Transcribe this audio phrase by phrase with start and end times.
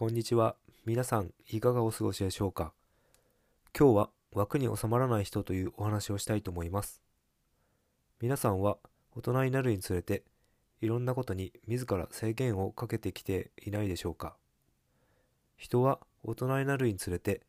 [0.00, 0.56] こんにちは。
[0.86, 2.72] 皆さん、いかがお過ごしでしょうか？
[3.78, 7.02] 今日は枠に収まらない人というお話をしたいと思います。
[8.18, 8.78] 皆さんは
[9.14, 10.24] 大人になるにつれて、
[10.80, 14.38] いろんなことに自ら制限をかけてきていないでしょうか？
[15.58, 17.42] 人は大人になるにつれて、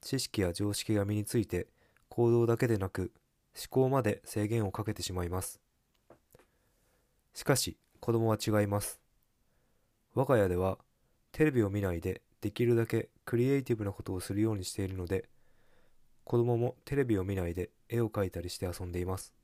[0.00, 1.66] 知識や常識が身について、
[2.08, 3.10] 行動だけでなく、
[3.56, 5.60] 思考まで制限をかけてしまいます。
[7.34, 9.00] しかし、子供は違います。
[10.14, 10.78] 我が家では
[11.36, 15.28] テレビを見ないでできるだけクリエイティブなことをするようにしているので
[16.24, 19.34] 子供もテレビを見ないで絵を描いたりして遊んでいます。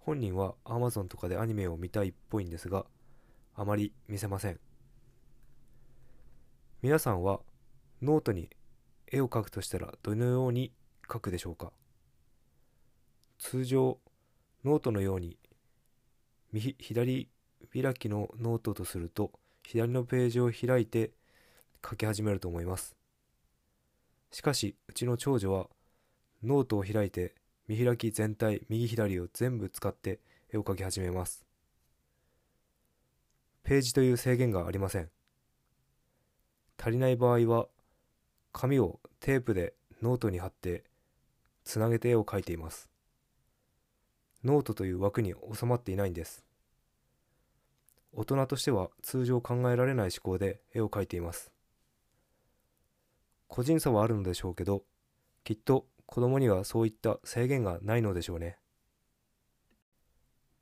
[0.00, 2.86] 本人は Amazon とかでアニメを見たいっぽいんですが
[3.54, 4.58] あまり見せません。
[6.82, 7.38] 皆さんは
[8.02, 8.50] ノートに
[9.06, 10.72] 絵を描くとしたらどのように
[11.08, 11.70] 描くでしょうか？
[13.38, 14.00] 通常
[14.64, 15.38] ノートのように
[16.52, 17.28] 左
[17.72, 19.30] 開きのノートとすると
[19.70, 21.12] 左のページを開いて
[21.88, 22.96] 書き始めると思います。
[24.32, 25.68] しかし、うちの長女は
[26.42, 27.36] ノートを開いて
[27.68, 30.18] 見開き全体右左を全部使って
[30.52, 31.46] 絵を描き始めます。
[33.62, 35.08] ページという制限がありません。
[36.76, 37.68] 足りない場合は
[38.52, 40.82] 紙をテープでノートに貼って
[41.62, 42.88] つなげて絵を描いています。
[44.42, 46.49] ノートという枠に収まっていないんです。
[48.20, 51.50] 大人としては通常考えられない思考で絵を描いています。
[53.48, 54.82] 個人差はあるのでしょうけど
[55.42, 58.58] きっと子供にはそういった制限がないのでしょうね。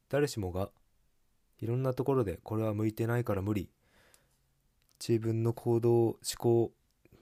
[0.08, 0.70] 誰しもが
[1.58, 3.68] いろんなところでこれは向いてないから無理。
[5.04, 6.70] 自分の行動思考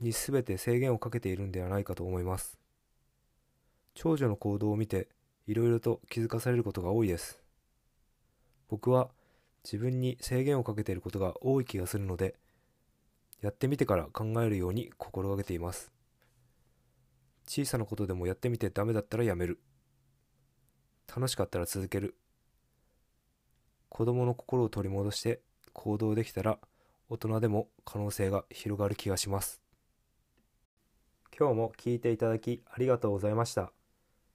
[0.02, 2.58] に全て制限をかけているんではないかと思います。
[3.94, 5.08] 長女の行動を見て
[5.46, 7.40] いろいろと気づかされることが多いです。
[8.68, 9.08] 僕は
[9.66, 12.36] 自分に制限をかけていることが多い気がするので
[13.40, 15.90] やってみてから考えるように心がけています。
[17.48, 19.60] 小さなことでもやってみてダメだったらやめる。
[21.08, 22.16] 楽しかったら続ける。
[23.88, 25.40] 子供の心を取り戻して
[25.72, 26.58] 行動できたら
[27.08, 29.60] 大人でも可能性が広がる気がします。
[31.36, 33.72] 今日も聞いていただきありがとうございました。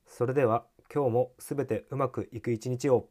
[0.06, 3.08] それでは今日もすべてうまくいく一日を。